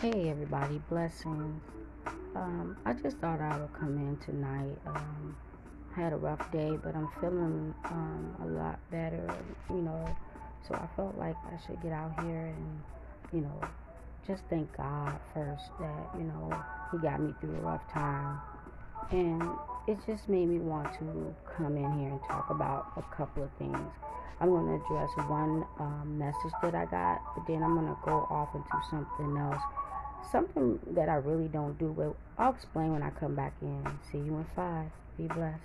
Hey 0.00 0.30
everybody, 0.30 0.80
blessings. 0.88 1.60
Um, 2.34 2.74
I 2.86 2.94
just 2.94 3.18
thought 3.18 3.38
I 3.38 3.58
would 3.58 3.74
come 3.74 3.98
in 3.98 4.16
tonight. 4.16 4.78
Um, 4.86 5.36
I 5.94 6.00
had 6.00 6.14
a 6.14 6.16
rough 6.16 6.50
day, 6.50 6.78
but 6.82 6.96
I'm 6.96 7.10
feeling 7.20 7.74
um, 7.84 8.34
a 8.42 8.46
lot 8.46 8.80
better, 8.90 9.30
you 9.68 9.82
know. 9.82 10.06
So 10.66 10.74
I 10.74 10.88
felt 10.96 11.18
like 11.18 11.36
I 11.44 11.58
should 11.66 11.82
get 11.82 11.92
out 11.92 12.18
here 12.24 12.46
and, 12.46 12.82
you 13.30 13.42
know, 13.42 13.60
just 14.26 14.42
thank 14.48 14.74
God 14.74 15.20
first 15.34 15.64
that, 15.80 16.08
you 16.16 16.24
know, 16.24 16.50
He 16.92 16.96
got 16.96 17.20
me 17.20 17.34
through 17.38 17.56
a 17.56 17.60
rough 17.60 17.86
time. 17.92 18.40
And 19.10 19.42
it 19.86 19.98
just 20.06 20.28
made 20.28 20.46
me 20.48 20.58
want 20.58 20.92
to 20.94 21.34
come 21.56 21.76
in 21.76 21.98
here 21.98 22.10
and 22.10 22.20
talk 22.28 22.50
about 22.50 22.92
a 22.96 23.16
couple 23.16 23.42
of 23.42 23.50
things. 23.58 23.78
I'm 24.40 24.48
going 24.48 24.66
to 24.66 24.84
address 24.84 25.10
one 25.28 25.64
um, 25.78 26.16
message 26.18 26.52
that 26.62 26.74
I 26.74 26.86
got, 26.86 27.20
but 27.34 27.46
then 27.46 27.62
I'm 27.62 27.74
going 27.74 27.88
to 27.88 27.96
go 28.04 28.26
off 28.30 28.54
into 28.54 28.68
something 28.90 29.36
else 29.36 29.62
something 30.30 30.78
that 30.94 31.08
I 31.08 31.14
really 31.14 31.48
don't 31.48 31.78
do, 31.78 31.94
but 31.96 32.14
I'll 32.42 32.52
explain 32.52 32.92
when 32.92 33.02
I 33.02 33.10
come 33.10 33.34
back 33.34 33.54
in. 33.62 33.84
See 34.10 34.18
you 34.18 34.36
in 34.36 34.46
five. 34.54 34.90
Be 35.16 35.26
blessed. 35.26 35.58